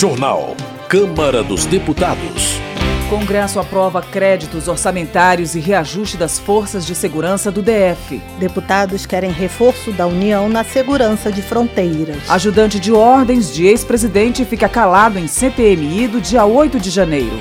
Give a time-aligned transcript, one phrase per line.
[0.00, 0.56] Jornal.
[0.88, 2.54] Câmara dos Deputados.
[3.10, 8.18] Congresso aprova créditos orçamentários e reajuste das forças de segurança do DF.
[8.38, 12.16] Deputados querem reforço da União na segurança de fronteiras.
[12.30, 17.38] Ajudante de ordens de ex-presidente fica calado em CPMI do dia 8 de janeiro.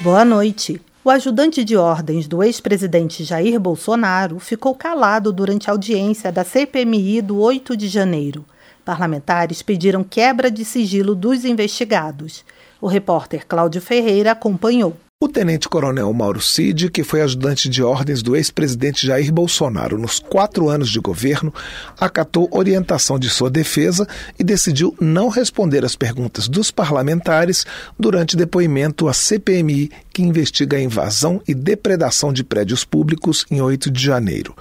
[0.00, 0.82] Boa noite.
[1.04, 7.22] O ajudante de ordens do ex-presidente Jair Bolsonaro ficou calado durante a audiência da CPMI
[7.22, 8.44] do 8 de janeiro.
[8.86, 12.44] Parlamentares pediram quebra de sigilo dos investigados.
[12.80, 14.96] O repórter Cláudio Ferreira acompanhou.
[15.18, 20.68] O tenente-coronel Mauro Cid, que foi ajudante de ordens do ex-presidente Jair Bolsonaro nos quatro
[20.68, 21.52] anos de governo,
[21.98, 24.06] acatou orientação de sua defesa
[24.38, 27.64] e decidiu não responder às perguntas dos parlamentares
[27.98, 33.90] durante depoimento à CPMI, que investiga a invasão e depredação de prédios públicos em 8
[33.90, 34.54] de janeiro.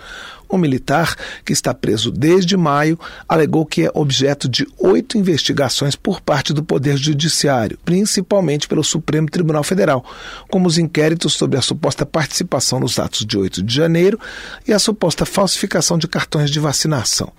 [0.56, 6.22] O militar, que está preso desde maio, alegou que é objeto de oito investigações por
[6.22, 10.06] parte do Poder Judiciário, principalmente pelo Supremo Tribunal Federal,
[10.50, 14.18] como os inquéritos sobre a suposta participação nos atos de 8 de janeiro
[14.66, 17.34] e a suposta falsificação de cartões de vacinação.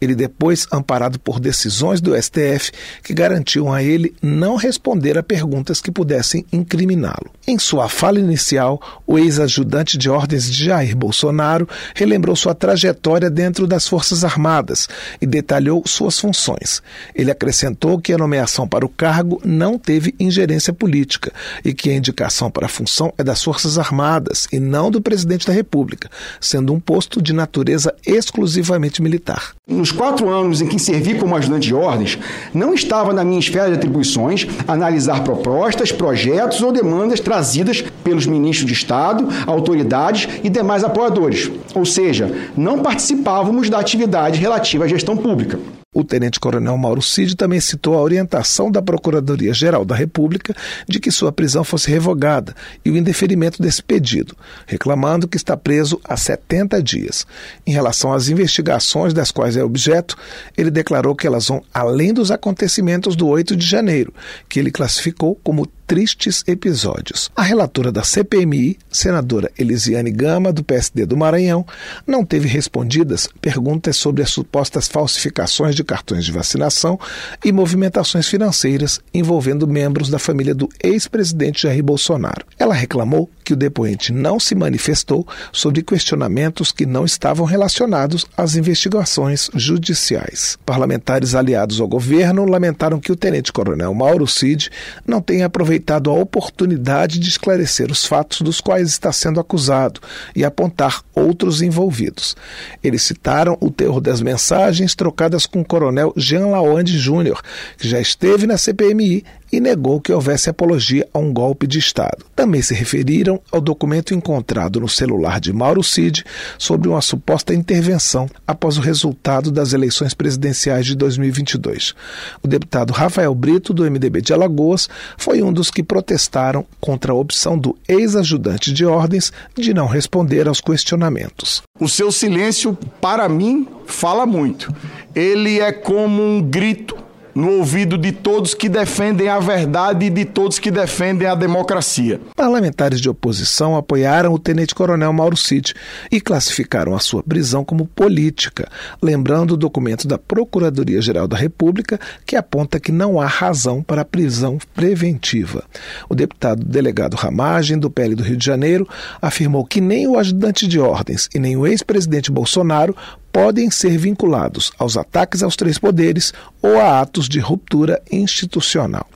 [0.00, 2.72] Ele depois amparado por decisões do STF
[3.04, 7.30] que garantiam a ele não responder a perguntas que pudessem incriminá-lo.
[7.46, 13.66] Em sua fala inicial, o ex-ajudante de ordens de Jair Bolsonaro relembrou sua trajetória dentro
[13.66, 14.88] das Forças Armadas
[15.20, 16.82] e detalhou suas funções.
[17.14, 21.32] Ele acrescentou que a nomeação para o cargo não teve ingerência política
[21.64, 25.46] e que a indicação para a função é das Forças Armadas e não do presidente
[25.46, 29.54] da República, sendo um posto de natureza exclusivamente militar.
[29.68, 32.18] Nos quatro anos em que servi como ajudante de ordens,
[32.54, 38.66] não estava na minha esfera de atribuições analisar propostas, projetos ou demandas trazidas pelos ministros
[38.66, 41.50] de Estado, autoridades e demais apoiadores.
[41.74, 45.58] Ou seja, não participávamos da atividade relativa à gestão pública.
[45.96, 50.54] O tenente-coronel Mauro Cid também citou a orientação da Procuradoria-Geral da República
[50.86, 55.98] de que sua prisão fosse revogada e o indeferimento desse pedido, reclamando que está preso
[56.04, 57.26] há 70 dias.
[57.66, 60.18] Em relação às investigações das quais é objeto,
[60.54, 64.12] ele declarou que elas vão além dos acontecimentos do 8 de janeiro,
[64.50, 67.30] que ele classificou como tristes episódios.
[67.36, 71.64] A relatora da CPMI, senadora Elisiane Gama, do PSD do Maranhão,
[72.06, 76.98] não teve respondidas perguntas sobre as supostas falsificações de cartões de vacinação
[77.44, 82.44] e movimentações financeiras envolvendo membros da família do ex-presidente Jair Bolsonaro.
[82.58, 88.56] Ela reclamou que o depoente não se manifestou sobre questionamentos que não estavam relacionados às
[88.56, 90.58] investigações judiciais.
[90.66, 94.68] Parlamentares aliados ao governo lamentaram que o tenente-coronel Mauro Cid
[95.06, 100.00] não tenha aproveitado aproveitado a oportunidade de esclarecer os fatos dos quais está sendo acusado
[100.34, 102.34] e apontar outros envolvidos.
[102.82, 107.42] Eles citaram o terror das mensagens trocadas com o coronel Jean Laonde Júnior,
[107.78, 112.24] que já esteve na CPMI e negou que houvesse apologia a um golpe de Estado.
[112.34, 116.24] Também se referiram ao documento encontrado no celular de Mauro Cid
[116.58, 121.94] sobre uma suposta intervenção após o resultado das eleições presidenciais de 2022.
[122.42, 127.16] O deputado Rafael Brito, do MDB de Alagoas, foi um dos que protestaram contra a
[127.16, 131.62] opção do ex-ajudante de ordens de não responder aos questionamentos.
[131.78, 134.72] O seu silêncio, para mim, fala muito.
[135.14, 137.05] Ele é como um grito
[137.36, 142.18] no ouvido de todos que defendem a verdade e de todos que defendem a democracia.
[142.34, 145.74] Parlamentares de oposição apoiaram o tenente-coronel Mauro Cid
[146.10, 148.66] e classificaram a sua prisão como política,
[149.02, 154.06] lembrando o documento da Procuradoria-Geral da República que aponta que não há razão para a
[154.06, 155.62] prisão preventiva.
[156.08, 158.88] O deputado delegado Ramagem, do PL do Rio de Janeiro,
[159.20, 162.96] afirmou que nem o ajudante de ordens e nem o ex-presidente Bolsonaro
[163.36, 166.32] podem ser vinculados aos ataques aos três poderes
[166.62, 169.06] ou a atos de ruptura institucional.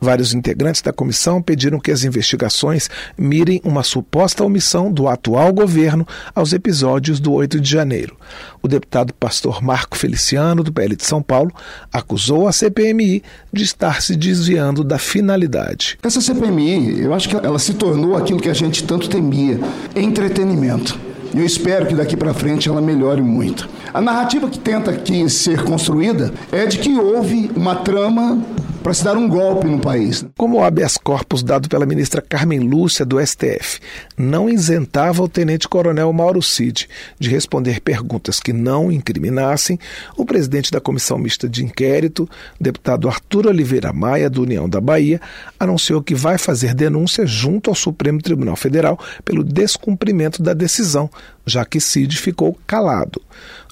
[0.00, 6.06] Vários integrantes da comissão pediram que as investigações mirem uma suposta omissão do atual governo
[6.34, 8.16] aos episódios do 8 de janeiro.
[8.60, 11.52] O deputado pastor Marco Feliciano, do PL de São Paulo,
[11.92, 13.22] acusou a CPMI
[13.52, 15.98] de estar se desviando da finalidade.
[16.02, 19.58] Essa CPMI, eu acho que ela se tornou aquilo que a gente tanto temia:
[19.94, 21.13] entretenimento.
[21.34, 23.68] E eu espero que daqui para frente ela melhore muito.
[23.92, 28.40] A narrativa que tenta aqui ser construída é de que houve uma trama
[28.84, 30.26] para se dar um golpe no país.
[30.36, 33.80] Como o habeas corpus dado pela ministra Carmen Lúcia do STF
[34.14, 36.86] não isentava o tenente-coronel Mauro Cid
[37.18, 39.78] de responder perguntas que não incriminassem,
[40.18, 42.28] o presidente da comissão mista de inquérito,
[42.60, 45.18] deputado Arthur Oliveira Maia, do União da Bahia,
[45.58, 51.08] anunciou que vai fazer denúncia junto ao Supremo Tribunal Federal pelo descumprimento da decisão
[51.46, 53.20] já que Cid ficou calado.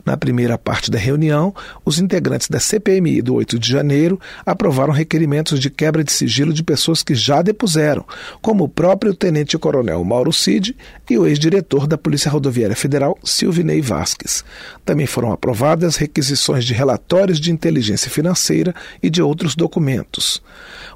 [0.05, 1.55] Na primeira parte da reunião,
[1.85, 6.63] os integrantes da CPMI do 8 de janeiro aprovaram requerimentos de quebra de sigilo de
[6.63, 8.05] pessoas que já depuseram,
[8.41, 10.77] como o próprio tenente-coronel Mauro Cid
[11.09, 14.45] e o ex-diretor da Polícia Rodoviária Federal, Silvinei Vasques.
[14.85, 20.43] Também foram aprovadas requisições de relatórios de inteligência financeira e de outros documentos.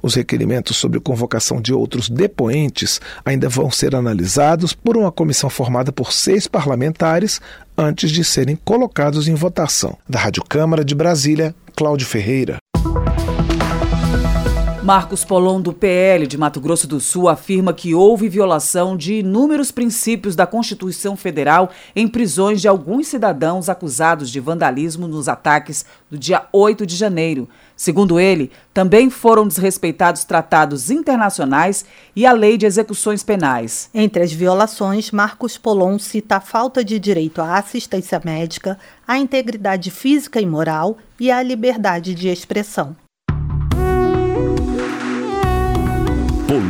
[0.02, 5.92] Os requerimentos sobre convocação de outros depoentes ainda vão ser analisados por uma comissão formada
[5.92, 7.40] por seis parlamentares
[7.76, 9.96] antes de serem colocados em votação.
[10.08, 12.56] Da Rádio Câmara de Brasília, Cláudio Ferreira.
[14.86, 19.72] Marcos Polon, do PL de Mato Grosso do Sul, afirma que houve violação de inúmeros
[19.72, 26.16] princípios da Constituição Federal em prisões de alguns cidadãos acusados de vandalismo nos ataques do
[26.16, 27.48] dia 8 de janeiro.
[27.74, 31.84] Segundo ele, também foram desrespeitados tratados internacionais
[32.14, 33.90] e a lei de execuções penais.
[33.92, 39.90] Entre as violações, Marcos Polon cita a falta de direito à assistência médica, à integridade
[39.90, 42.94] física e moral e à liberdade de expressão.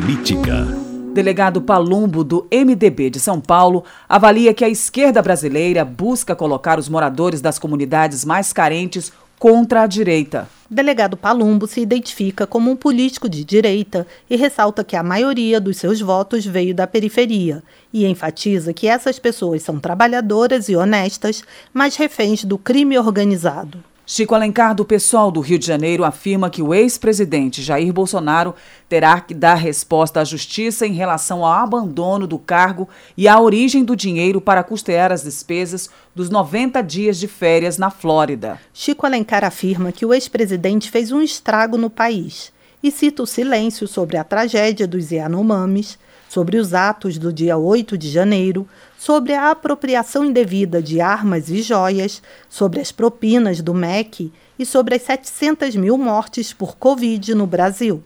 [0.07, 0.65] Política.
[1.13, 6.89] Delegado Palumbo, do MDB de São Paulo, avalia que a esquerda brasileira busca colocar os
[6.89, 10.49] moradores das comunidades mais carentes contra a direita.
[10.71, 15.77] Delegado Palumbo se identifica como um político de direita e ressalta que a maioria dos
[15.77, 17.61] seus votos veio da periferia
[17.93, 21.43] e enfatiza que essas pessoas são trabalhadoras e honestas,
[21.75, 23.83] mas reféns do crime organizado.
[24.09, 28.55] Chico Alencar, do pessoal do Rio de Janeiro, afirma que o ex-presidente Jair Bolsonaro
[28.89, 33.85] terá que dar resposta à justiça em relação ao abandono do cargo e à origem
[33.85, 38.61] do dinheiro para custear as despesas dos 90 dias de férias na Flórida.
[38.73, 43.89] Chico Alencar afirma que o ex-presidente fez um estrago no país e cita o silêncio
[43.89, 45.99] sobre a tragédia dos Yanomamis,
[46.37, 48.69] sobre os atos do dia 8 de janeiro,
[48.99, 54.97] sobre a apropriação indevida de armas e joias, sobre as propinas do MEC e sobre
[54.97, 58.03] as 700 mil mortes por Covid no Brasil.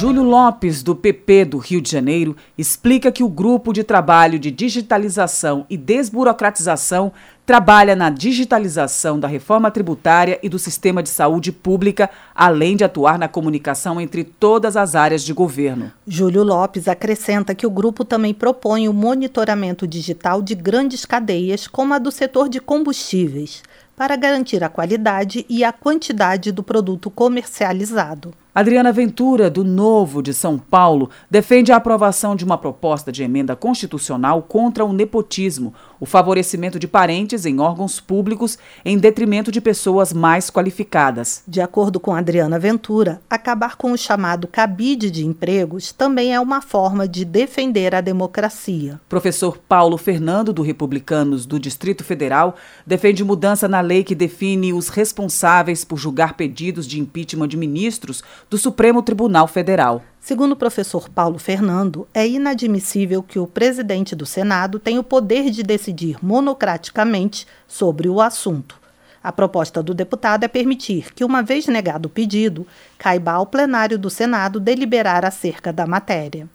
[0.00, 4.50] Júlio Lopes, do PP do Rio de Janeiro, explica que o grupo de trabalho de
[4.50, 7.12] digitalização e desburocratização
[7.44, 13.18] trabalha na digitalização da reforma tributária e do sistema de saúde pública, além de atuar
[13.18, 15.92] na comunicação entre todas as áreas de governo.
[16.06, 21.92] Júlio Lopes acrescenta que o grupo também propõe o monitoramento digital de grandes cadeias, como
[21.92, 23.62] a do setor de combustíveis,
[23.94, 28.32] para garantir a qualidade e a quantidade do produto comercializado.
[28.52, 33.54] Adriana Ventura, do Novo de São Paulo, defende a aprovação de uma proposta de emenda
[33.54, 40.12] constitucional contra o nepotismo, o favorecimento de parentes em órgãos públicos em detrimento de pessoas
[40.12, 41.44] mais qualificadas.
[41.46, 46.60] De acordo com Adriana Ventura, acabar com o chamado cabide de empregos também é uma
[46.60, 49.00] forma de defender a democracia.
[49.08, 54.88] Professor Paulo Fernando, do Republicanos do Distrito Federal, defende mudança na lei que define os
[54.88, 60.02] responsáveis por julgar pedidos de impeachment de ministros do Supremo Tribunal Federal.
[60.20, 65.50] Segundo o professor Paulo Fernando, é inadmissível que o presidente do Senado tenha o poder
[65.50, 68.78] de decidir monocraticamente sobre o assunto.
[69.22, 72.66] A proposta do deputado é permitir que, uma vez negado o pedido,
[72.98, 76.48] caiba ao plenário do Senado deliberar acerca da matéria.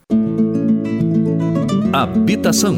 [1.94, 2.75] Habitação.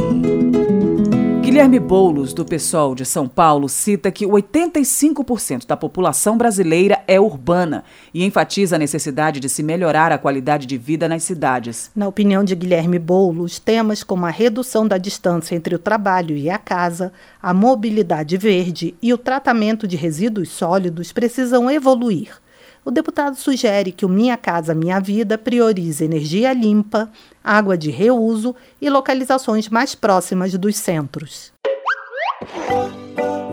[1.47, 7.85] Guilherme Boulos, do PSOL de São Paulo, cita que 85% da população brasileira é urbana
[8.13, 11.89] e enfatiza a necessidade de se melhorar a qualidade de vida nas cidades.
[11.95, 16.49] Na opinião de Guilherme Boulos, temas como a redução da distância entre o trabalho e
[16.49, 22.41] a casa, a mobilidade verde e o tratamento de resíduos sólidos precisam evoluir.
[22.87, 27.11] O deputado sugere que o Minha Casa Minha Vida priorize energia limpa,
[27.43, 31.51] água de reuso e localizações mais próximas dos centros.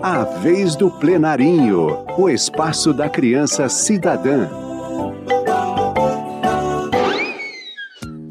[0.00, 4.49] A vez do plenarinho, o espaço da criança cidadã.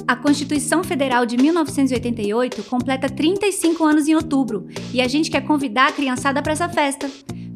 [0.07, 5.89] A Constituição Federal de 1988 completa 35 anos em outubro e a gente quer convidar
[5.89, 7.10] a criançada para essa festa.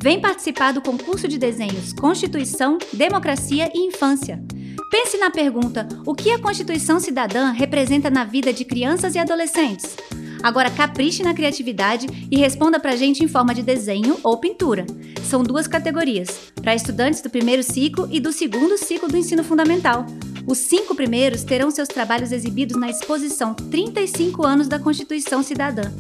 [0.08, 4.42] Vem participar do concurso de desenhos Constituição, Democracia e Infância.
[4.90, 9.98] Pense na pergunta: o que a Constituição Cidadã representa na vida de crianças e adolescentes?
[10.42, 14.86] Agora capriche na criatividade e responda pra gente em forma de desenho ou pintura.
[15.26, 20.06] São duas categorias, para estudantes do primeiro ciclo e do segundo ciclo do ensino fundamental.
[20.48, 25.92] Os cinco primeiros terão seus trabalhos exibidos na exposição 35 anos da Constituição Cidadã.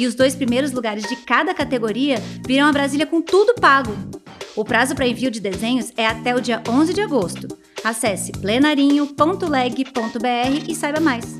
[0.00, 2.16] E os dois primeiros lugares de cada categoria
[2.46, 3.92] virão a Brasília com tudo pago.
[4.56, 7.46] O prazo para envio de desenhos é até o dia 11 de agosto.
[7.84, 11.38] Acesse plenarinho.leg.br e saiba mais.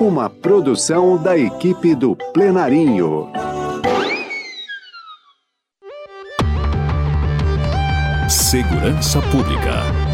[0.00, 3.30] Uma produção da equipe do Plenarinho.
[8.26, 10.11] Segurança Pública.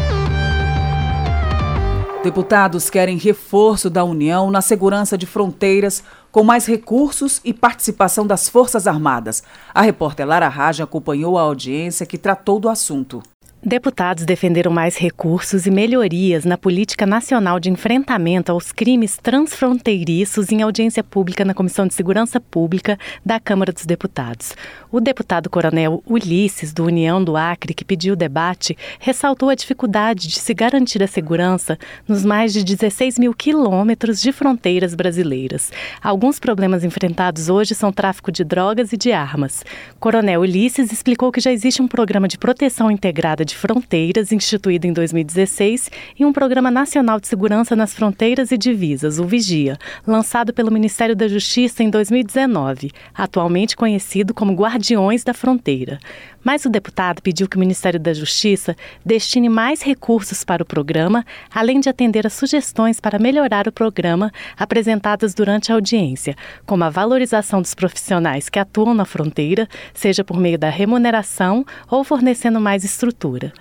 [2.21, 8.49] Deputados querem reforço da União na segurança de fronteiras, com mais recursos e participação das
[8.49, 9.41] Forças Armadas.
[9.73, 13.23] A repórter Lara Raja acompanhou a audiência que tratou do assunto.
[13.61, 20.61] Deputados defenderam mais recursos e melhorias na política nacional de enfrentamento aos crimes transfronteiriços em
[20.61, 24.55] audiência pública na Comissão de Segurança Pública da Câmara dos Deputados.
[24.89, 30.29] O deputado coronel Ulisses, do União do Acre, que pediu o debate, ressaltou a dificuldade
[30.29, 35.69] de se garantir a segurança nos mais de 16 mil quilômetros de fronteiras brasileiras.
[36.01, 39.65] Alguns problemas enfrentados hoje são tráfico de drogas e de armas.
[39.99, 44.93] Coronel Ulisses explicou que já existe um programa de proteção integrada de Fronteiras, instituído em
[44.93, 50.71] 2016, e um Programa Nacional de Segurança nas Fronteiras e Divisas, o Vigia, lançado pelo
[50.71, 55.99] Ministério da Justiça em 2019, atualmente conhecido como Guardiões da Fronteira.
[56.43, 61.25] Mas o deputado pediu que o Ministério da Justiça destine mais recursos para o programa,
[61.53, 66.89] além de atender a sugestões para melhorar o programa apresentadas durante a audiência, como a
[66.89, 72.83] valorização dos profissionais que atuam na fronteira, seja por meio da remuneração ou fornecendo mais
[72.83, 73.51] estrutura.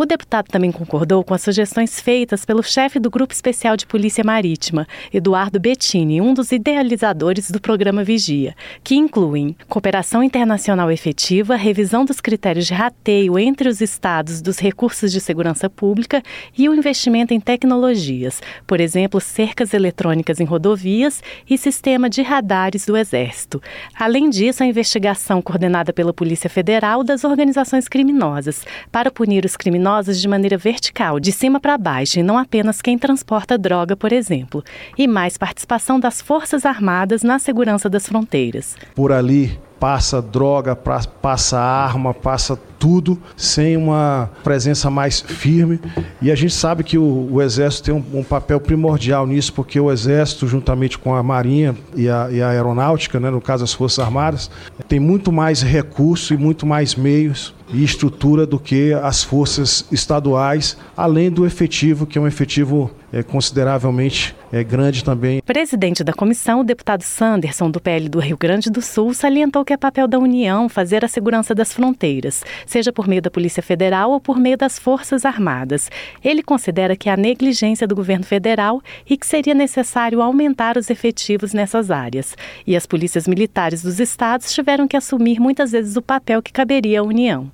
[0.00, 4.22] O deputado também concordou com as sugestões feitas pelo chefe do Grupo Especial de Polícia
[4.22, 12.04] Marítima, Eduardo Bettini, um dos idealizadores do programa Vigia, que incluem cooperação internacional efetiva, revisão
[12.04, 16.22] dos critérios de rateio entre os estados dos recursos de segurança pública
[16.56, 22.86] e o investimento em tecnologias, por exemplo, cercas eletrônicas em rodovias e sistema de radares
[22.86, 23.60] do Exército.
[23.98, 29.87] Além disso, a investigação coordenada pela Polícia Federal das organizações criminosas para punir os criminosos
[29.88, 34.12] criminosos de maneira vertical, de cima para baixo, e não apenas quem transporta droga, por
[34.12, 34.62] exemplo.
[34.96, 38.76] E mais participação das Forças Armadas na segurança das fronteiras.
[38.94, 45.80] Por ali passa droga, passa arma, passa tudo sem uma presença mais firme.
[46.22, 49.78] E a gente sabe que o, o Exército tem um, um, papel primordial nisso, porque
[49.78, 53.72] o Exército, juntamente com a Marinha e a, e a Aeronáutica, né, no caso as
[53.72, 54.50] Forças Armadas,
[54.88, 60.76] tem muito mais recurso e muito mais meios e estrutura do que as forças estaduais,
[60.96, 65.40] além do efetivo, que é um efetivo é, consideravelmente é, grande também.
[65.42, 69.72] Presidente da comissão, o deputado Sanderson, do PL do Rio Grande do Sul, salientou que
[69.72, 74.10] é papel da União fazer a segurança das fronteiras, seja por meio da Polícia Federal
[74.10, 75.90] ou por meio das Forças Armadas.
[76.22, 81.52] Ele considera que há negligência do governo federal e que seria necessário aumentar os efetivos
[81.52, 82.36] nessas áreas.
[82.66, 87.00] E as polícias militares dos estados tiveram que assumir muitas vezes o papel que caberia
[87.00, 87.50] à União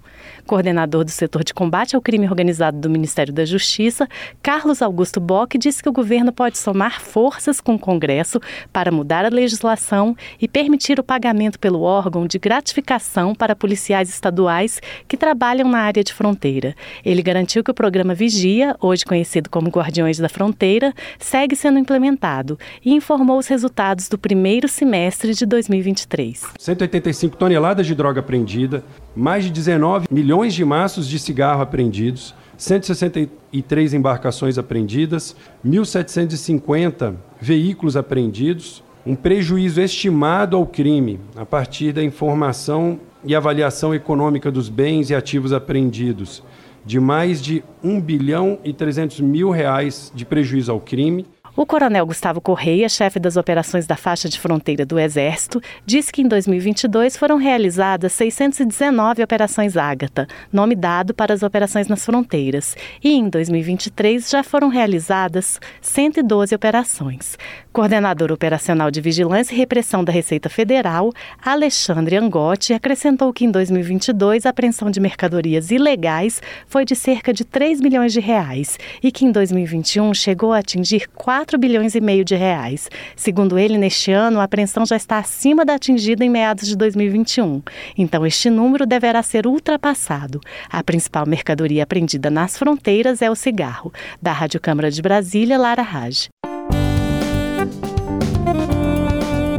[0.46, 4.08] coordenador do setor de combate ao crime organizado do Ministério da Justiça,
[4.42, 8.40] Carlos Augusto Bock, disse que o governo pode somar forças com o Congresso
[8.72, 14.80] para mudar a legislação e permitir o pagamento pelo órgão de gratificação para policiais estaduais
[15.08, 16.74] que trabalham na área de fronteira.
[17.04, 22.58] Ele garantiu que o programa Vigia, hoje conhecido como Guardiões da Fronteira, segue sendo implementado
[22.84, 26.44] e informou os resultados do primeiro semestre de 2023.
[26.58, 33.94] 185 toneladas de droga apreendida, mais de 19 milhões de maços de cigarro apreendidos, 163
[33.94, 35.34] embarcações apreendidas,
[35.66, 44.52] 1.750 veículos apreendidos, um prejuízo estimado ao crime a partir da informação e avaliação econômica
[44.52, 46.44] dos bens e ativos apreendidos
[46.86, 52.04] de mais de 1 bilhão e 300 mil reais de prejuízo ao crime o coronel
[52.06, 57.16] Gustavo Correia, chefe das operações da faixa de fronteira do Exército, disse que em 2022
[57.16, 64.28] foram realizadas 619 operações Ágata, nome dado para as operações nas fronteiras, e em 2023
[64.28, 67.38] já foram realizadas 112 operações.
[67.74, 71.12] Coordenador operacional de Vigilância e Repressão da Receita Federal,
[71.44, 77.44] Alexandre Angotti, acrescentou que em 2022 a apreensão de mercadorias ilegais foi de cerca de
[77.44, 82.00] 3 milhões de reais e que em 2021 chegou a atingir 4 4 bilhões e
[82.00, 82.88] meio de reais.
[83.16, 87.60] Segundo ele, neste ano, a apreensão já está acima da atingida em meados de 2021.
[87.98, 90.40] Então, este número deverá ser ultrapassado.
[90.70, 93.92] A principal mercadoria apreendida nas fronteiras é o cigarro.
[94.22, 96.28] Da Rádio Câmara de Brasília, Lara Raj.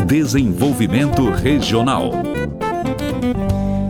[0.05, 2.11] Desenvolvimento Regional.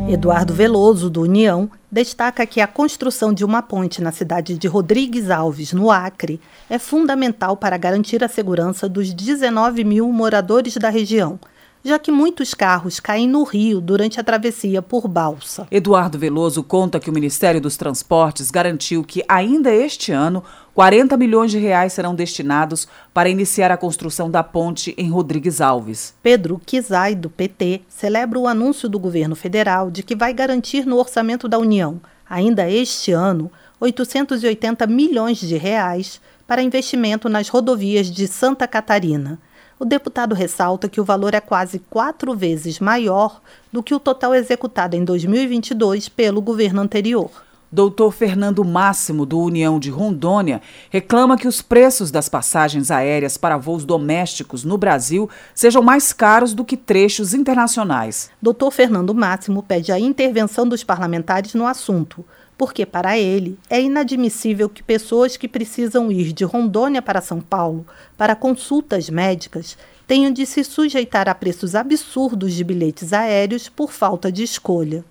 [0.08, 5.30] Eduardo Veloso, do União, destaca que a construção de uma ponte na cidade de Rodrigues
[5.30, 11.40] Alves, no Acre, é fundamental para garantir a segurança dos 19 mil moradores da região.
[11.86, 15.68] Já que muitos carros caem no rio durante a travessia por balsa.
[15.70, 21.52] Eduardo Veloso conta que o Ministério dos Transportes garantiu que ainda este ano 40 milhões
[21.52, 26.16] de reais serão destinados para iniciar a construção da ponte em Rodrigues Alves.
[26.24, 30.98] Pedro Kizai, do PT, celebra o anúncio do governo federal de que vai garantir no
[30.98, 38.28] orçamento da União, ainda este ano, 880 milhões de reais para investimento nas rodovias de
[38.28, 39.40] Santa Catarina.
[39.78, 43.42] O deputado ressalta que o valor é quase quatro vezes maior
[43.74, 47.30] do que o total executado em 2022 pelo governo anterior.
[47.70, 53.58] Doutor Fernando Máximo, do União de Rondônia, reclama que os preços das passagens aéreas para
[53.58, 58.30] voos domésticos no Brasil sejam mais caros do que trechos internacionais.
[58.42, 62.24] Doutor Fernando Máximo pede a intervenção dos parlamentares no assunto,
[62.58, 67.86] porque, para ele, é inadmissível que pessoas que precisam ir de Rondônia para São Paulo
[68.18, 74.32] para consultas médicas tenham de se sujeitar a preços absurdos de bilhetes aéreos por falta
[74.32, 75.04] de escolha.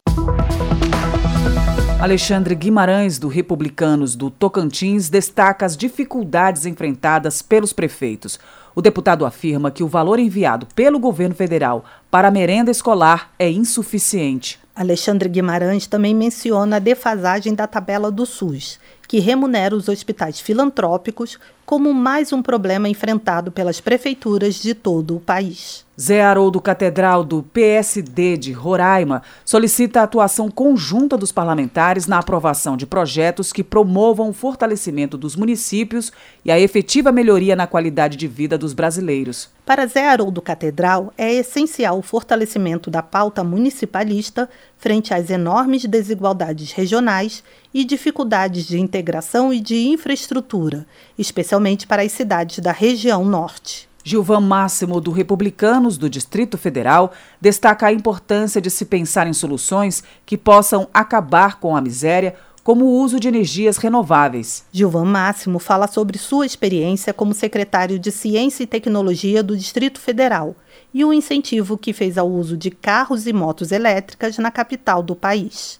[2.00, 8.38] Alexandre Guimarães, do Republicanos do Tocantins, destaca as dificuldades enfrentadas pelos prefeitos.
[8.74, 13.48] O deputado afirma que o valor enviado pelo governo federal para a merenda escolar é
[13.50, 14.63] insuficiente.
[14.76, 21.38] Alexandre Guimarães também menciona a defasagem da tabela do SUS, que remunera os hospitais filantrópicos
[21.64, 25.84] como mais um problema enfrentado pelas prefeituras de todo o país.
[26.00, 32.76] Zé Haroldo Catedral, do PSD de Roraima, solicita a atuação conjunta dos parlamentares na aprovação
[32.76, 36.12] de projetos que promovam o fortalecimento dos municípios
[36.44, 39.48] e a efetiva melhoria na qualidade de vida dos brasileiros.
[39.64, 46.72] Para Zé Haroldo Catedral, é essencial o fortalecimento da pauta municipalista frente às enormes desigualdades
[46.72, 50.86] regionais e dificuldades de integração e de infraestrutura,
[51.18, 53.88] especialmente para as cidades da região norte.
[54.06, 60.04] Gilvan Máximo, do Republicanos do Distrito Federal, destaca a importância de se pensar em soluções
[60.26, 64.64] que possam acabar com a miséria, como o uso de energias renováveis.
[64.72, 70.56] Gilvan Máximo fala sobre sua experiência como secretário de Ciência e Tecnologia do Distrito Federal
[70.92, 75.14] e o incentivo que fez ao uso de carros e motos elétricas na capital do
[75.14, 75.78] país.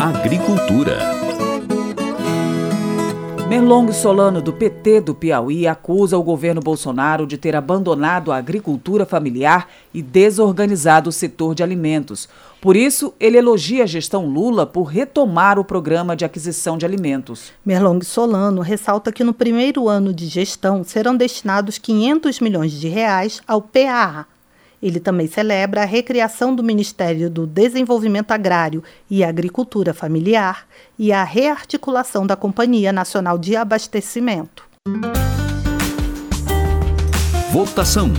[0.00, 1.27] Agricultura.
[3.48, 9.06] Merlong Solano, do PT do Piauí, acusa o governo Bolsonaro de ter abandonado a agricultura
[9.06, 12.28] familiar e desorganizado o setor de alimentos.
[12.60, 17.50] Por isso, ele elogia a gestão Lula por retomar o programa de aquisição de alimentos.
[17.64, 23.40] Merlong Solano ressalta que no primeiro ano de gestão serão destinados 500 milhões de reais
[23.48, 24.26] ao PAA,
[24.82, 30.66] ele também celebra a recriação do Ministério do Desenvolvimento Agrário e Agricultura Familiar
[30.98, 34.64] e a rearticulação da Companhia Nacional de Abastecimento.
[37.50, 38.12] Votação.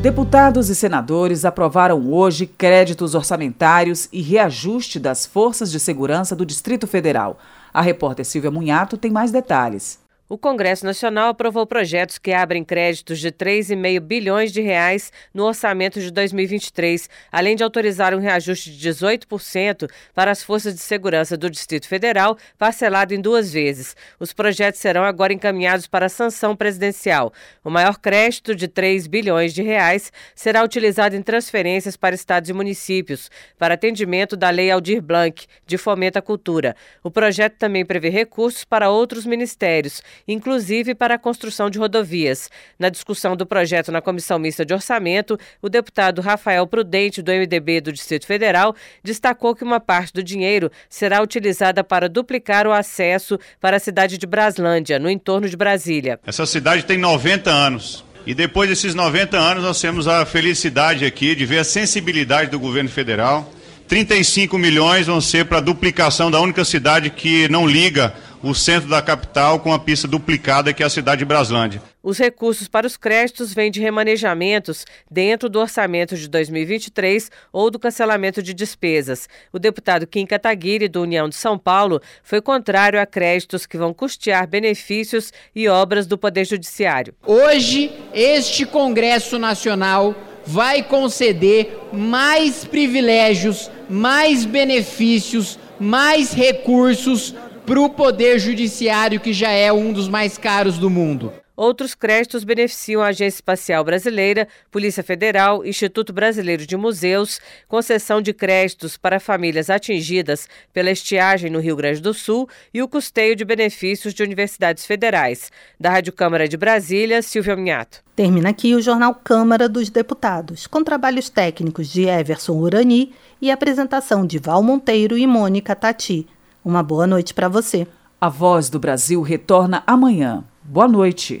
[0.00, 6.86] Deputados e senadores aprovaram hoje créditos orçamentários e reajuste das forças de segurança do Distrito
[6.86, 7.38] Federal.
[7.74, 9.98] A repórter Silvia Munhato tem mais detalhes.
[10.30, 15.98] O Congresso Nacional aprovou projetos que abrem créditos de 3,5 bilhões de reais no orçamento
[15.98, 21.48] de 2023, além de autorizar um reajuste de 18% para as forças de segurança do
[21.48, 23.96] Distrito Federal, parcelado em duas vezes.
[24.20, 27.32] Os projetos serão agora encaminhados para a sanção presidencial.
[27.64, 32.52] O maior crédito de 3 bilhões de reais será utilizado em transferências para estados e
[32.52, 36.76] municípios, para atendimento da Lei Aldir Blanc, de fomento à cultura.
[37.02, 42.50] O projeto também prevê recursos para outros ministérios inclusive para a construção de rodovias.
[42.78, 47.80] Na discussão do projeto na Comissão Mista de Orçamento, o deputado Rafael Prudente, do MDB
[47.80, 53.38] do Distrito Federal, destacou que uma parte do dinheiro será utilizada para duplicar o acesso
[53.60, 56.18] para a cidade de Braslândia, no entorno de Brasília.
[56.26, 58.04] Essa cidade tem 90 anos.
[58.26, 62.60] E depois desses 90 anos, nós temos a felicidade aqui de ver a sensibilidade do
[62.60, 63.50] governo federal.
[63.88, 68.88] 35 milhões vão ser para a duplicação da única cidade que não liga o centro
[68.88, 71.82] da capital com a pista duplicada, que é a cidade de Braslândia.
[72.02, 77.78] Os recursos para os créditos vêm de remanejamentos dentro do orçamento de 2023 ou do
[77.78, 79.28] cancelamento de despesas.
[79.52, 83.92] O deputado Kim Kataguiri, do União de São Paulo, foi contrário a créditos que vão
[83.92, 87.14] custear benefícios e obras do Poder Judiciário.
[87.26, 90.14] Hoje, este Congresso Nacional
[90.46, 97.34] vai conceder mais privilégios, mais benefícios, mais recursos
[97.68, 101.30] para o Poder Judiciário, que já é um dos mais caros do mundo.
[101.54, 108.32] Outros créditos beneficiam a Agência Espacial Brasileira, Polícia Federal, Instituto Brasileiro de Museus, concessão de
[108.32, 113.44] créditos para famílias atingidas pela estiagem no Rio Grande do Sul e o custeio de
[113.44, 115.52] benefícios de universidades federais.
[115.78, 118.02] Da Rádio Câmara de Brasília, Silvia Minhato.
[118.16, 124.24] Termina aqui o jornal Câmara dos Deputados, com trabalhos técnicos de Everson Urani e apresentação
[124.24, 126.26] de Val Monteiro e Mônica Tati.
[126.68, 127.86] Uma boa noite para você.
[128.20, 130.44] A Voz do Brasil retorna amanhã.
[130.62, 131.40] Boa noite.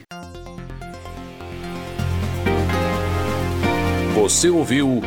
[4.14, 5.02] Você ouviu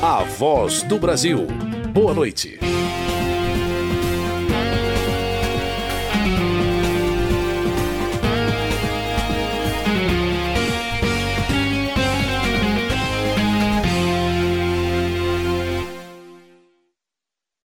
[0.00, 1.48] A Voz do Brasil.
[1.92, 2.60] Boa noite.